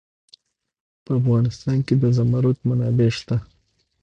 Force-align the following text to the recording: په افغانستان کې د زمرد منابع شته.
په 1.03 1.11
افغانستان 1.19 1.77
کې 1.85 1.95
د 2.01 2.03
زمرد 2.17 2.57
منابع 2.67 3.09
شته. 3.17 3.37